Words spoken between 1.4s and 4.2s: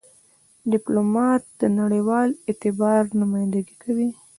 د نړېوال اعتبار نمایندګي کوي.